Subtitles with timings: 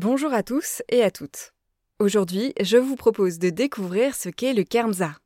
[0.00, 1.52] Bonjour à tous et à toutes.
[1.98, 5.16] Aujourd'hui, je vous propose de découvrir ce qu'est le kernza.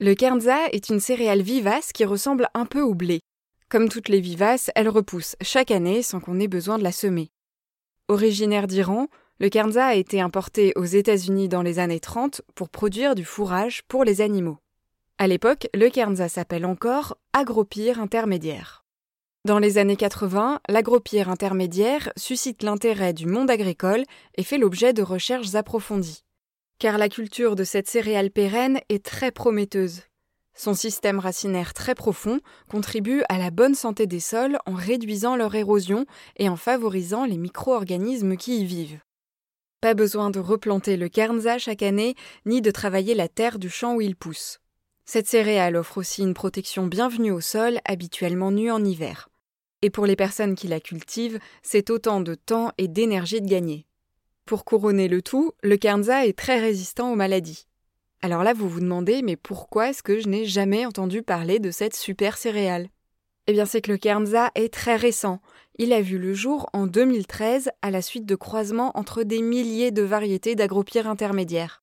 [0.00, 3.20] Le kernza est une céréale vivace qui ressemble un peu au blé.
[3.68, 7.30] Comme toutes les vivaces, elle repousse chaque année sans qu'on ait besoin de la semer.
[8.08, 9.06] Originaire d'Iran,
[9.38, 13.84] le kernza a été importé aux États-Unis dans les années 30 pour produire du fourrage
[13.86, 14.58] pour les animaux.
[15.18, 18.84] À l'époque, le kernza s'appelle encore agropyre intermédiaire.
[19.44, 24.04] Dans les années 80, l'agropierre intermédiaire suscite l'intérêt du monde agricole
[24.36, 26.24] et fait l'objet de recherches approfondies.
[26.78, 30.02] Car la culture de cette céréale pérenne est très prometteuse.
[30.54, 35.54] Son système racinaire très profond contribue à la bonne santé des sols en réduisant leur
[35.54, 36.04] érosion
[36.36, 39.00] et en favorisant les micro-organismes qui y vivent.
[39.80, 43.94] Pas besoin de replanter le kernza chaque année, ni de travailler la terre du champ
[43.94, 44.58] où il pousse.
[45.06, 49.30] Cette céréale offre aussi une protection bienvenue au sol, habituellement nu en hiver.
[49.82, 53.86] Et pour les personnes qui la cultivent, c'est autant de temps et d'énergie de gagner.
[54.44, 57.66] Pour couronner le tout, le kernza est très résistant aux maladies.
[58.20, 61.70] Alors là, vous vous demandez, mais pourquoi est-ce que je n'ai jamais entendu parler de
[61.70, 62.88] cette super céréale?
[63.46, 65.40] Eh bien, c'est que le kernza est très récent.
[65.78, 69.92] Il a vu le jour en 2013 à la suite de croisements entre des milliers
[69.92, 71.82] de variétés d'agropires intermédiaires.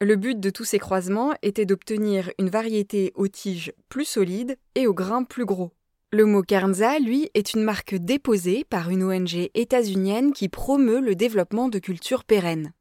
[0.00, 4.86] Le but de tous ces croisements était d'obtenir une variété aux tiges plus solides et
[4.86, 5.72] aux grains plus gros.
[6.10, 11.14] Le mot Kernza, lui, est une marque déposée par une ONG états-unienne qui promeut le
[11.14, 12.72] développement de cultures pérennes.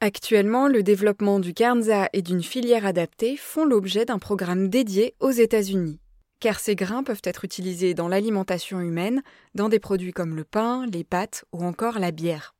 [0.00, 5.32] Actuellement, le développement du Kernza et d'une filière adaptée font l'objet d'un programme dédié aux
[5.32, 5.98] États-Unis,
[6.38, 9.24] car ces grains peuvent être utilisés dans l'alimentation humaine,
[9.56, 12.54] dans des produits comme le pain, les pâtes ou encore la bière.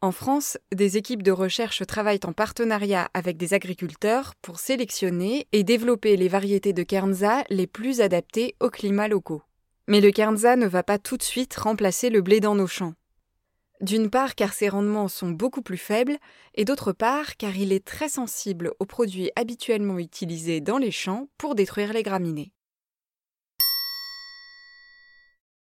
[0.00, 5.64] En France, des équipes de recherche travaillent en partenariat avec des agriculteurs pour sélectionner et
[5.64, 9.42] développer les variétés de kernza les plus adaptées aux climats locaux.
[9.88, 12.94] Mais le kernza ne va pas tout de suite remplacer le blé dans nos champs.
[13.80, 16.18] D'une part car ses rendements sont beaucoup plus faibles,
[16.54, 21.28] et d'autre part car il est très sensible aux produits habituellement utilisés dans les champs
[21.38, 22.52] pour détruire les graminées.